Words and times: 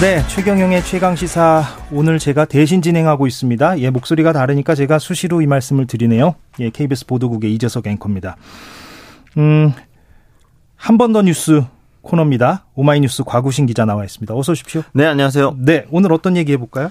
네, 0.00 0.24
최경영의 0.28 0.84
최강 0.84 1.16
시사 1.16 1.64
오늘 1.90 2.20
제가 2.20 2.44
대신 2.44 2.80
진행하고 2.82 3.26
있습니다. 3.26 3.80
예, 3.80 3.90
목소리가 3.90 4.32
다르니까 4.32 4.76
제가 4.76 5.00
수시로 5.00 5.42
이 5.42 5.46
말씀을 5.46 5.86
드리네요. 5.88 6.36
예, 6.60 6.70
KBS 6.70 7.06
보도국의 7.06 7.52
이재석 7.54 7.86
앵커입니다. 7.88 8.36
음, 9.38 9.72
한 10.76 10.98
번 10.98 11.12
더 11.12 11.22
뉴스 11.22 11.62
코너입니다. 12.02 12.66
오마이뉴스 12.76 13.24
과구신 13.24 13.66
기자 13.66 13.84
나와 13.84 14.04
있습니다. 14.04 14.34
어서 14.34 14.52
오십시오. 14.52 14.82
네, 14.92 15.04
안녕하세요. 15.04 15.56
네, 15.58 15.86
오늘 15.90 16.12
어떤 16.12 16.36
얘기 16.36 16.52
해볼까요? 16.52 16.90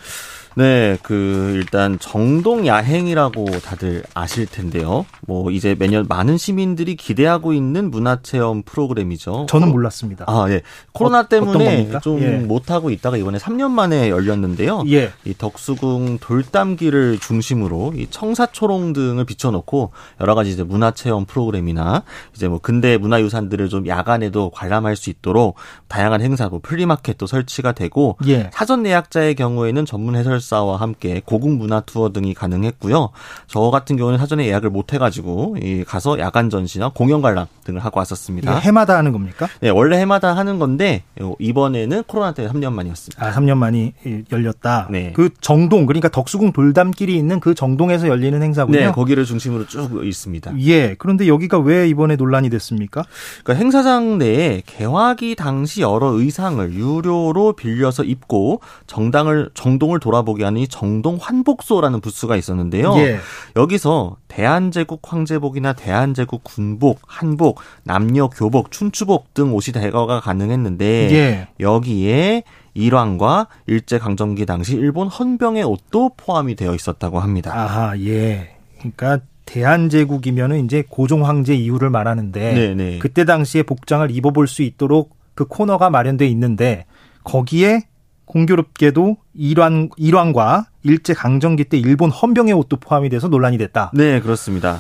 네, 0.58 0.98
그 1.04 1.52
일단 1.54 2.00
정동 2.00 2.66
야행이라고 2.66 3.46
다들 3.60 4.02
아실 4.16 4.48
텐데요. 4.48 5.06
뭐 5.28 5.52
이제 5.52 5.76
매년 5.78 6.08
많은 6.10 6.40
시민들이 6.40 6.96
기대하고 6.96 7.54
있는 7.54 7.92
문화체험 7.92 8.64
프로그램이죠. 8.64 9.46
저는 9.48 9.70
몰랐습니다. 9.70 10.26
아, 10.28 10.48
예. 10.50 10.64
코로나 10.94 11.20
어, 11.20 11.28
때문에 11.28 12.00
좀 12.02 12.20
예. 12.24 12.38
못 12.38 12.72
하고 12.72 12.90
있다가 12.90 13.18
이번에 13.18 13.38
3년 13.38 13.70
만에 13.70 14.10
열렸는데요. 14.10 14.84
예. 14.90 15.12
이 15.26 15.36
덕수궁 15.38 16.18
돌담길을 16.22 17.20
중심으로 17.20 17.94
이 17.96 18.08
청사초롱 18.10 18.94
등을 18.94 19.26
비춰놓고 19.26 19.92
여러 20.22 20.34
가지 20.34 20.50
이제 20.50 20.64
문화체험 20.64 21.26
프로그램이나 21.26 22.02
이제 22.36 22.48
뭐 22.48 22.58
근대 22.58 22.98
문화유산들을 22.98 23.70
좀 23.70 23.86
야간에도 23.86 24.50
관람할 24.50 24.96
수 24.96 25.12
있도록 25.12 25.54
다양한 25.88 26.22
행사, 26.22 26.50
뭐 26.50 26.62
플리마켓도 26.64 27.28
설치가 27.28 27.74
되고 27.74 28.18
예. 28.26 28.50
사전 28.52 28.88
예약자의 28.88 29.36
경우에는 29.36 29.86
전문 29.86 30.16
해설 30.16 30.47
해설사와 30.48 30.78
함께 30.78 31.22
고궁 31.24 31.58
문화 31.58 31.82
투어 31.82 32.12
등이 32.12 32.34
가능했고요. 32.34 33.10
저 33.48 33.60
같은 33.70 33.98
경우는 33.98 34.18
사전에 34.18 34.48
예약을 34.48 34.70
못 34.70 34.94
해가지고 34.94 35.58
가서 35.86 36.20
야간 36.20 36.50
전시나 36.50 36.90
공연 36.90 37.22
관람 37.22 37.46
등을 37.68 37.84
하고 37.84 38.00
왔었습니다. 38.00 38.60
해마다 38.60 38.98
하는 38.98 39.12
겁니까? 39.12 39.48
네, 39.60 39.70
원래 39.70 39.98
해마다 39.98 40.36
하는 40.36 40.58
건데 40.58 41.04
이번에는 41.40 42.04
코로나 42.08 42.34
때문에 42.34 42.54
3년 42.54 42.72
만이었습니다. 42.72 43.26
아, 43.26 43.34
3년 43.34 43.58
만이 43.58 43.94
열렸다. 44.32 44.88
네. 44.90 45.12
그 45.14 45.30
정동 45.42 45.86
그러니까 45.86 46.08
덕수궁 46.08 46.54
돌담길이 46.54 47.14
있는 47.18 47.42
그 47.42 47.54
정동에서 47.54 48.08
열리는 48.08 48.42
행사군요. 48.42 48.80
네, 48.80 48.92
거기를 48.92 49.26
중심으로 49.26 49.68
쭉 49.68 50.06
있습니다. 50.06 50.54
예. 50.62 50.96
그런데 50.96 51.28
여기가 51.28 51.60
왜 51.60 51.90
이번에 51.90 52.16
논란이 52.16 52.50
됐습니까? 52.50 53.04
그러니까 53.44 53.62
행사장 53.62 54.18
내에 54.18 54.62
개화기 54.66 55.36
당시 55.36 55.82
여러 55.82 56.12
의상을 56.12 56.74
유료로 56.74 57.54
빌려서 57.54 58.06
입고 58.06 58.62
정당을 58.86 59.50
정동을 59.54 60.00
돌아보기 60.00 60.38
보게 60.38 60.44
하는 60.44 60.62
이 60.62 60.68
정동 60.68 61.18
환복소라는 61.20 62.00
부스가 62.00 62.36
있었는데요. 62.36 62.94
예. 62.98 63.18
여기서 63.56 64.18
대한제국 64.28 65.02
황제복이나 65.04 65.74
대한제국 65.74 66.44
군복, 66.44 67.00
한복, 67.08 67.57
남녀 67.84 68.28
교복, 68.28 68.72
춘추복 68.72 69.34
등 69.34 69.54
옷이 69.54 69.74
대거가 69.74 70.20
가능했는데 70.20 70.86
예. 71.12 71.48
여기에 71.60 72.44
일왕과 72.74 73.48
일제 73.66 73.98
강점기 73.98 74.46
당시 74.46 74.76
일본 74.76 75.08
헌병의 75.08 75.64
옷도 75.64 76.12
포함이 76.16 76.56
되어 76.56 76.76
있었다고 76.76 77.20
합니다. 77.20 77.52
아하, 77.54 77.98
예. 78.00 78.56
그러니까 78.78 79.20
대한제국이면은 79.46 80.64
이제 80.66 80.84
고종 80.88 81.26
황제 81.26 81.56
이후를 81.56 81.90
말하는데 81.90 82.54
네네. 82.54 82.74
네. 82.76 83.00
그때 83.00 83.26
당시에 83.26 83.64
복장을 83.64 84.10
입어볼 84.12 84.48
수 84.48 84.62
있도록 84.62 85.16
그 85.34 85.46
코너가 85.46 85.90
마련돼 85.90 86.28
있는데 86.28 86.86
거기에 87.24 87.82
공교롭게도 88.26 89.18
일왕 89.34 89.90
일왕과 89.96 90.68
일제 90.84 91.14
강점기 91.14 91.66
때 91.66 91.78
일본 91.78 92.12
헌병의 92.12 92.54
옷도 92.54 92.78
포함이 92.78 93.10
돼서 93.10 93.28
논란이 93.30 93.58
됐다. 93.58 93.92
네, 93.94 94.20
그렇습니다. 94.20 94.80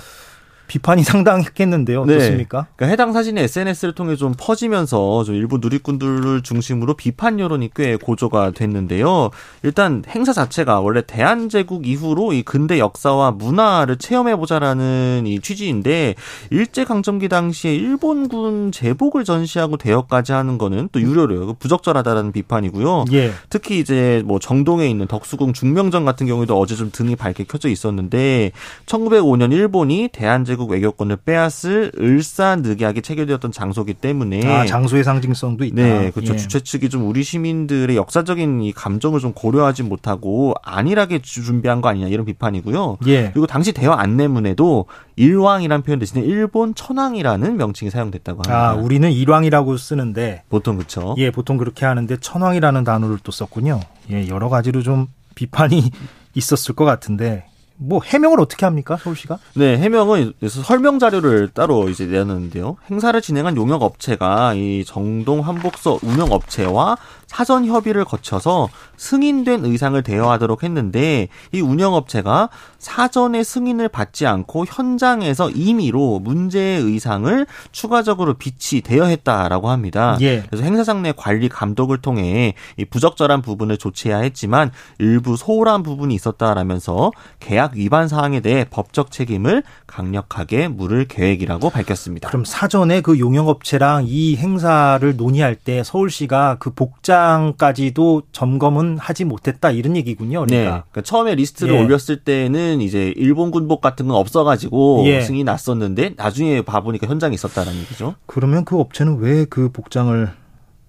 비판이 0.68 1.04
상당했겠는데요. 1.06 2.06
네. 2.06 2.16
어떻습니까? 2.16 2.62
네. 2.62 2.68
그러니까 2.76 2.92
해당 2.92 3.14
사진이 3.14 3.40
SNS를 3.42 3.94
통해 3.94 4.16
좀 4.16 4.34
퍼지면서 4.38 5.24
좀 5.24 5.36
일부 5.36 5.60
누리꾼들을 5.60 6.44
중심으로 6.44 6.96
비판 6.96 7.40
여론이 7.40 7.72
꽤 7.76 7.96
고조가 7.96 8.52
됐는데요. 8.52 9.32
일단 9.64 10.04
행사 10.08 10.34
자체가 10.34 10.82
원래 10.82 11.02
대한제국 11.06 11.88
이후로 11.88 12.34
이 12.34 12.44
근대 12.44 12.80
역사와 12.80 13.32
문화를 13.32 13.98
체험해보자라는 13.98 15.24
이 15.26 15.40
취지인데 15.40 16.16
일제강점기 16.50 17.30
당시에 17.30 17.74
일본군 17.76 18.72
제복을 18.72 19.24
전시하고 19.24 19.78
대여까지 19.78 20.34
하는 20.34 20.58
거는 20.58 20.90
또 20.92 21.02
유료로요. 21.02 21.54
부적절하다라는 21.56 22.32
비판이고요. 22.32 23.06
예. 23.14 23.32
특히 23.50 23.80
이제 23.80 24.22
뭐 24.26 24.40
정동에 24.40 24.88
있는 24.90 25.08
덕수궁 25.08 25.54
중명전 25.54 26.06
같은 26.06 26.28
경우에도 26.28 26.60
어제 26.60 26.76
좀 26.76 26.90
등이 26.92 27.16
밝게 27.16 27.46
켜져 27.46 27.70
있었는데 27.70 28.52
1905년 28.86 29.52
일본이 29.52 30.10
대한제국 30.12 30.57
대한제국 30.58 30.72
외교권을 30.72 31.18
빼앗을 31.18 31.92
을사늑약이 31.98 33.02
체결되었던 33.02 33.52
장소기 33.52 33.94
때문에 33.94 34.46
아, 34.46 34.66
장소의 34.66 35.04
상징성도 35.04 35.64
있다. 35.64 35.76
네, 35.76 36.12
그렇죠. 36.12 36.34
예. 36.34 36.38
주최 36.38 36.60
측이 36.60 36.90
좀 36.90 37.08
우리 37.08 37.24
시민들의 37.24 37.96
역사적인 37.96 38.64
이 38.64 38.74
감정을 38.74 39.20
좀 39.20 39.32
고려하지 39.34 39.84
못하고 39.84 40.56
안일하게 40.64 41.20
준비한 41.20 41.80
거 41.82 41.90
아니냐 41.90 42.08
이런 42.08 42.26
비판이고요. 42.26 42.98
예. 43.08 43.32
그리고 43.32 43.48
당시 43.48 43.72
대화 43.72 44.00
안내문에도 44.00 44.86
일왕이란 45.16 45.84
표현 45.84 46.00
대신에 46.00 46.22
일본 46.22 46.76
천왕이라는 46.76 47.56
명칭이 47.56 47.92
사용됐다고 47.92 48.40
합니다. 48.40 48.70
아, 48.70 48.74
우리는 48.74 49.10
일왕이라고 49.10 49.78
쓰는데 49.78 50.44
보통 50.50 50.76
그렇죠. 50.76 51.16
예, 51.18 51.32
보통 51.32 51.58
그렇게 51.58 51.86
하는데 51.86 52.18
천왕이라는 52.18 52.84
단어를 52.84 53.20
또 53.24 53.32
썼군요. 53.32 53.80
예, 54.12 54.28
여러 54.28 54.50
가지로 54.50 54.82
좀 54.82 55.08
비판이 55.36 55.92
있었을 56.34 56.76
것 56.76 56.86
같은데 56.86 57.46
뭐 57.78 58.02
해명을 58.04 58.40
어떻게 58.40 58.66
합니까 58.66 58.98
서울시가? 58.98 59.38
네, 59.56 59.78
해명은 59.78 60.34
설명 60.48 61.00
자료를 61.00 61.50
따로 61.50 61.90
이제 61.90 62.06
내놨는데요. 62.06 62.78
행사를 62.90 63.20
진행한 63.22 63.56
용역 63.56 63.84
업체가 63.84 64.56
이 64.56 64.84
정동 64.86 65.42
한복서 65.42 66.00
운영 66.02 66.32
업체와 66.32 66.98
사전 67.28 67.66
협의를 67.66 68.06
거쳐서 68.06 68.70
승인된 68.96 69.66
의상을 69.66 70.02
대여하도록 70.02 70.64
했는데 70.64 71.28
이 71.52 71.62
운영업체가 71.62 72.50
사전에 72.80 73.44
승인을 73.44 73.90
받지 73.90 74.26
않고 74.26 74.66
현장에서 74.66 75.50
임의로 75.52 76.20
문제의 76.20 76.82
의상을 76.82 77.46
추가적으로 77.72 78.36
비치 78.36 78.82
대여했다라고 78.82 79.70
합니다. 79.70 80.18
예. 80.22 80.44
그래서 80.50 80.64
행사장 80.64 81.02
내 81.02 81.12
관리 81.12 81.50
감독을 81.50 82.00
통해 82.00 82.54
이 82.78 82.86
부적절한 82.86 83.42
부분을 83.42 83.78
조치해야 83.78 84.20
했지만 84.20 84.72
일부 84.98 85.36
소홀한 85.36 85.84
부분이 85.84 86.16
있었다라면서 86.16 87.12
계약 87.40 87.74
위반 87.76 88.08
사항에 88.08 88.40
대해 88.40 88.66
법적 88.70 89.12
책임을 89.12 89.64
강력하게 89.86 90.70
물을 90.70 91.06
계획이라고 91.08 91.70
밝혔습니다. 91.70 92.30
그럼 92.30 92.46
사전에 92.46 93.02
그 93.02 93.20
용역업체랑 93.20 94.06
이 94.08 94.38
행사를 94.38 95.16
논의할 95.16 95.56
때 95.56 95.84
서울시가 95.84 96.58
그 96.60 96.72
복자 96.72 97.17
시장까지도 97.18 98.24
점검은 98.32 98.98
하지 98.98 99.26
못했다 99.26 99.72
이런 99.72 99.96
얘기군요. 99.96 100.46
그러니까. 100.46 100.56
네. 100.56 100.66
그러니까 100.70 101.02
처음에 101.02 101.36
리스트를 101.36 101.76
예. 101.76 101.80
올렸을 101.80 102.24
때는 102.24 102.82
이제 102.82 103.14
일본 103.18 103.52
군복 103.52 103.82
같은 103.82 104.08
건 104.08 104.18
없어가지고 104.18 105.04
예. 105.06 105.22
승이 105.22 105.44
났었는데 105.44 106.14
나중에 106.16 106.62
봐보니까 106.62 107.08
현장에 107.08 107.34
있었다는 107.34 107.74
얘기죠. 107.76 108.16
그러면 108.26 108.66
그 108.66 108.80
업체는 108.80 109.18
왜 109.20 109.48
그 109.50 109.72
복장을 109.72 110.30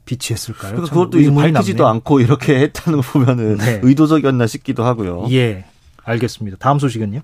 비치했을까요? 0.05 0.73
그러니까 0.73 0.93
그것도 0.95 1.35
밝히지도 1.35 1.85
남네. 1.85 1.97
않고 1.97 2.21
이렇게 2.21 2.59
했다는 2.61 3.01
거 3.03 3.13
보면은 3.13 3.59
네. 3.59 3.81
의도적이었나 3.83 4.47
싶기도 4.47 4.85
하고요. 4.85 5.27
예. 5.31 5.65
알겠습니다. 6.09 6.57
다음 6.59 6.79
소식은요? 6.79 7.21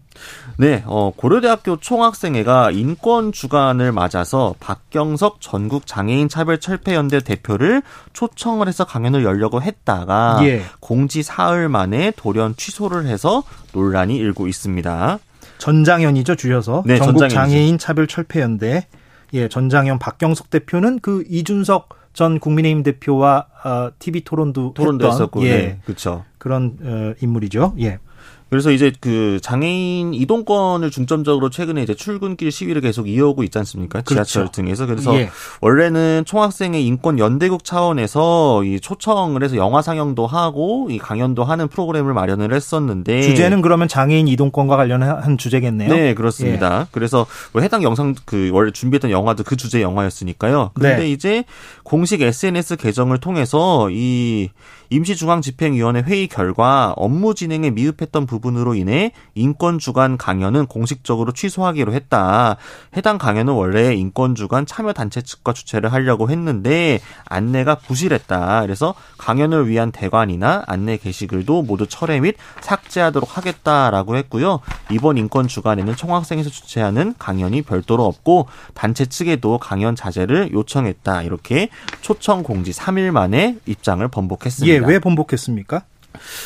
네, 0.59 0.83
어, 0.87 1.13
고려대학교 1.17 1.79
총학생회가 1.79 2.71
인권 2.71 3.33
주간을 3.33 3.93
맞아서 3.93 4.55
박경석 4.61 5.41
전국 5.41 5.87
장애인 5.87 6.29
차별 6.29 6.61
철폐연대 6.61 7.21
대표를 7.21 7.83
초청을 8.13 8.69
해서 8.69 8.85
강연을 8.85 9.25
열려고 9.25 9.63
했다가 9.63 10.41
예. 10.43 10.63
공지 10.81 11.23
사흘 11.23 11.69
만에 11.69 12.13
돌연 12.17 12.57
취소를 12.57 13.07
해서 13.07 13.43
논란이 13.73 14.17
일고 14.17 14.49
있습니다. 14.49 15.19
전장현이죠, 15.59 16.37
주셔서 16.37 16.83
네, 16.85 16.99
전국 16.99 17.21
전장현이죠. 17.21 17.35
장애인 17.35 17.79
차별 17.79 18.07
철폐연대 18.07 18.87
예, 19.33 19.49
전장현 19.49 19.99
박경석 19.99 20.51
대표는 20.51 21.01
그 21.01 21.25
이준석 21.29 21.89
전 22.13 22.39
국민의힘 22.39 22.83
대표와 22.85 23.47
어, 23.65 23.91
TV 23.99 24.23
토론도 24.23 24.75
토론도 24.75 25.07
했던, 25.07 25.13
했었고, 25.13 25.45
예, 25.45 25.49
네, 25.49 25.81
그렇죠. 25.85 26.25
그런 26.39 26.77
어, 26.83 27.15
인물이죠. 27.21 27.75
예. 27.81 27.99
그래서 28.51 28.71
이제 28.71 28.93
그 29.01 29.41
장애인 29.43 30.15
이동권을 30.15 30.91
중점적으로 30.91 31.51
최근에 31.51 31.83
이제 31.83 31.95
출근길 31.95 32.53
시위를 32.53 32.83
계속 32.83 33.09
이어오고 33.09 33.43
있지 33.43 33.59
않습니까? 33.59 34.03
그렇죠. 34.03 34.25
지하철 34.25 34.53
등에서. 34.53 34.87
그래서 34.87 35.15
예. 35.17 35.31
원래는 35.61 36.25
총학생의 36.25 36.87
인권 36.87 37.19
연대국 37.19 37.65
차원에서 37.65 38.63
이 38.65 38.79
초청을 38.79 39.43
해서 39.43 39.57
영화 39.57 39.83
상영도 39.83 40.27
하고 40.27 40.89
이 40.91 40.99
강연도 40.99 41.43
하는 41.43 41.69
프로그램을 41.69 42.15
마련을 42.15 42.55
했었는데 42.55 43.23
주제는 43.23 43.61
그러면 43.63 43.89
장애인 43.89 44.29
이동권과 44.29 44.77
관련한 44.77 45.37
주제겠네요. 45.37 45.89
네, 45.93 46.15
그렇습니다. 46.15 46.83
예. 46.83 46.87
그래서 46.93 47.27
뭐 47.53 47.63
해당 47.63 47.83
영상 47.83 48.15
그 48.25 48.51
원래 48.53 48.71
준비했던 48.71 49.11
영화도 49.11 49.45
그 49.45 49.57
주제 49.57 49.83
영화였으니까요. 49.83 50.71
근데 50.75 50.97
네. 50.97 51.11
이제 51.11 51.45
공식 51.83 52.23
SNS 52.23 52.77
계정을 52.77 53.19
통해서 53.19 53.89
이 53.91 54.51
임시중앙집행위원회 54.91 56.03
회의 56.03 56.29
결과 56.29 56.93
업무 56.97 57.35
진행에 57.35 57.71
미흡했던 57.71 58.27
부 58.27 58.34
분으로 58.41 58.75
인해 58.75 59.13
인권 59.35 59.79
주간 59.79 60.17
강연은 60.17 60.67
공식적으로 60.67 61.33
취소하기로 61.33 61.93
했다. 61.93 62.57
해당 62.97 63.19
강연은 63.19 63.53
원래 63.53 63.95
인권 63.95 64.35
주간 64.35 64.67
참여 64.67 64.93
단체 64.93 65.23
측과 65.23 65.53
주최를 65.53 65.93
하려고 65.93 66.31
했는데 66.31 67.01
안내가 67.27 67.77
부실했다. 67.77 68.63
그래서 68.63 68.95
강연을 69.19 69.69
위한 69.69 69.93
대관이나 69.93 70.65
안내 70.67 70.97
게시글도 70.97 71.63
모두 71.63 71.87
철회 71.87 72.21
및 72.21 72.37
삭제하도록 72.61 73.37
하겠다라고 73.37 74.17
했고요. 74.17 74.61
이번 74.91 75.19
인권 75.19 75.49
주간에는 75.49 75.97
총학생에서 75.97 76.51
주최하는 76.51 77.15
강연이 77.19 77.63
별도로 77.63 78.05
없고 78.05 78.49
단체 78.75 79.07
측에도 79.07 79.59
강연 79.59 79.97
자제를 79.97 80.53
요청했다. 80.53 81.23
이렇게 81.23 81.69
초청 82.01 82.43
공지 82.43 82.73
3일 82.73 83.11
만에 83.11 83.57
입장을 83.67 84.07
번복했습니다. 84.09 84.75
예, 84.75 84.79
왜 84.87 84.99
번복했습니까? 84.99 85.83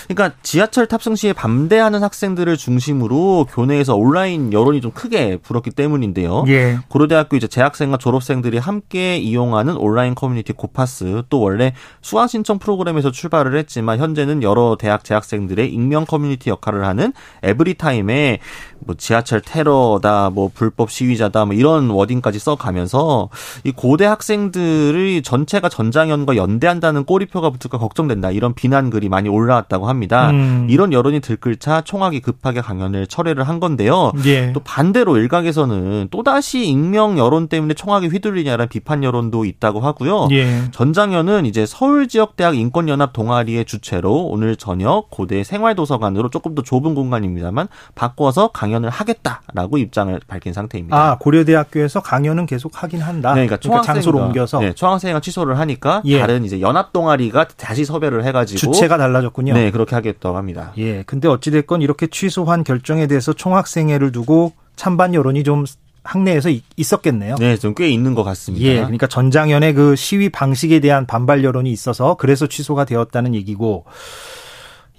그러니까 0.09 0.37
지하철 0.43 0.87
탑승 0.87 1.15
시에 1.15 1.33
반대하는 1.33 2.03
학생들을 2.03 2.57
중심으로 2.57 3.47
교내에서 3.51 3.95
온라인 3.95 4.53
여론이 4.53 4.81
좀 4.81 4.91
크게 4.93 5.39
불었기 5.39 5.71
때문인데요. 5.71 6.45
예. 6.49 6.79
고려대학교 6.89 7.37
이제 7.37 7.47
재학생과 7.47 7.99
졸업생들이 7.99 8.59
함께 8.59 9.19
이용하는 9.19 9.77
온라인 9.77 10.15
커뮤니티 10.15 10.53
고파스 10.53 11.23
또 11.29 11.41
원래 11.41 11.75
수강 12.01 12.29
신청 12.29 12.59
프로그램에서 12.59 13.11
출발을 13.11 13.57
했지만 13.59 13.99
현재는 13.99 14.43
여러 14.43 14.77
대학 14.79 15.05
재학생들의 15.05 15.73
익명 15.73 16.07
커뮤니티 16.07 16.51
역할을 16.51 16.85
하는 16.85 17.13
에브리타임에 17.43 18.41
뭐 18.81 18.95
지하철 18.97 19.41
테러다 19.41 20.31
뭐 20.31 20.51
불법 20.53 20.91
시위자다 20.91 21.45
뭐 21.45 21.55
이런 21.55 21.91
워딩까지 21.91 22.39
써가면서 22.39 23.29
이 23.65 23.73
고대 23.73 24.05
학생들의 24.05 25.23
전체가 25.23 25.69
전장현과 25.69 26.37
연대한다는 26.37 27.05
꼬리표가 27.05 27.51
붙을까 27.51 27.79
걱정된다 27.79 28.31
이런 28.31 28.55
비난 28.55 28.91
글이 28.91 29.09
많이 29.09 29.29
올라 29.29 29.58
나왔다고 29.59 29.89
합니다. 29.89 30.31
음. 30.31 30.67
이런 30.71 30.93
여론이 30.93 31.21
들끓자 31.21 31.83
총학이 31.83 32.21
급하게 32.21 32.61
강연을 32.61 33.07
철회를 33.07 33.45
한 33.45 33.61
건데요. 33.61 34.13
예. 34.25 34.53
또 34.53 34.61
반대로 34.61 35.17
일각에서는 35.17 36.09
또다시 36.11 36.67
익명 36.67 37.19
여론 37.19 37.49
때문에 37.49 37.75
총학이 37.75 38.09
휘둘리냐라는 38.09 38.69
비판 38.69 39.03
여론도 39.03 39.45
있다고 39.45 39.81
하고요. 39.81 40.29
예. 40.31 40.71
전장현은 40.71 41.47
이제 41.47 41.67
서울 41.67 42.09
지역 42.09 42.37
대학 42.37 42.57
인권연합 42.57 43.13
동아리의 43.13 43.65
주최로 43.65 44.27
오늘 44.27 44.57
저녁 44.57 45.11
고대 45.11 45.43
생활도서관으로 45.43 46.31
조금 46.31 46.55
더 46.55 46.63
좁은 46.63 46.95
공간입니다만 46.95 47.69
바꿔서 47.95 48.49
강연을 48.49 48.91
하겠다라고 48.91 49.79
입장을 49.79 50.19
밝힌 50.27 50.53
상태입니다. 50.53 50.97
아 50.97 51.19
고려대학교에서 51.19 52.01
강연은 52.01 52.47
계속 52.47 52.83
하긴 52.83 53.01
한다. 53.01 53.31
네, 53.35 53.47
그러니까, 53.47 53.57
그러니까 53.57 53.93
장소로 53.93 54.19
옮겨서 54.19 54.61
네, 54.61 54.73
총학생회가 54.73 55.21
취소를 55.21 55.59
하니까 55.59 56.03
예. 56.05 56.21
다른 56.21 56.45
이제 56.45 56.61
연합 56.61 56.93
동아리가 56.93 57.49
다시 57.49 57.85
섭외를 57.85 58.25
해가지고 58.25 58.59
주체가 58.59 58.97
달라졌군요. 58.99 59.48
거군요. 59.49 59.65
네, 59.65 59.71
그렇게 59.71 59.95
하겠다고 59.95 60.37
합니다. 60.37 60.73
예. 60.79 61.03
근데 61.05 61.29
어찌됐건 61.29 61.83
이렇게 61.83 62.07
취소한 62.07 62.65
결정에 62.65 63.07
대해서 63.07 63.33
총학생회를 63.33 64.13
두고 64.13 64.53
찬반 64.77 65.15
여론이 65.15 65.45
좀 65.45 65.65
학내에서 66.05 66.49
있었겠네요. 66.77 67.35
네, 67.39 67.57
좀 67.57 67.75
꽤 67.75 67.89
있는 67.91 68.15
것 68.15 68.25
같습니다. 68.25 68.65
예, 68.65 68.77
그러니까 68.77 69.07
전장현의 69.07 69.75
그 69.75 69.95
시위 69.97 70.31
방식에 70.31 70.81
대한 70.81 71.07
반발 71.07 71.45
여론이 71.45 71.71
있어서 71.71 72.15
그래서 72.15 72.47
취소가 72.47 72.85
되었다는 72.87 73.35
얘기고, 73.35 73.85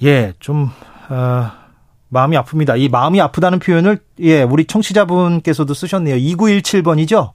예, 0.04 0.34
좀 0.40 0.69
어, 1.10 1.52
마음이 2.10 2.38
아픕니다. 2.38 2.80
이 2.80 2.90
마음이 2.90 3.19
아프다는 3.22 3.60
표현을 3.60 4.00
예, 4.19 4.44
우리 4.44 4.66
청취자분께서도 4.66 5.74
쓰셨네요. 5.74 6.16
2917번이죠. 6.16 7.31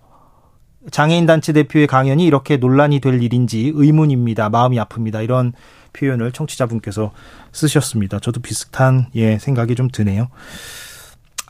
장애인 0.90 1.26
단체 1.26 1.52
대표의 1.52 1.86
강연이 1.86 2.25
이렇게 2.26 2.56
논란이 2.56 3.00
될 3.00 3.22
일인지 3.22 3.72
의문입니다. 3.75 4.50
마음이 4.50 4.76
아픕니다. 4.78 5.22
이런 5.25 5.52
표현을 5.92 6.32
청취자분께서 6.32 7.12
쓰셨습니다. 7.52 8.19
저도 8.20 8.40
비슷한 8.40 9.06
예 9.14 9.38
생각이 9.38 9.75
좀 9.76 9.88
드네요. 9.90 10.28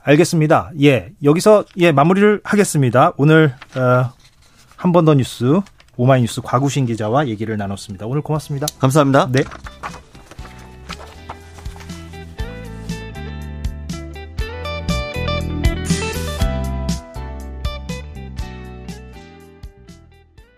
알겠습니다. 0.02 0.70
예 0.82 1.10
여기서 1.22 1.64
예 1.78 1.92
마무리를 1.92 2.40
하겠습니다. 2.44 3.12
오늘 3.16 3.54
어, 3.76 4.12
한 4.76 4.92
번 4.92 5.04
더 5.06 5.14
뉴스 5.14 5.60
오마이뉴스 5.96 6.42
과구신 6.42 6.86
기자와 6.86 7.28
얘기를 7.28 7.56
나눴습니다. 7.56 8.04
오늘 8.06 8.20
고맙습니다. 8.20 8.66
감사합니다. 8.78 9.28
네. 9.32 9.44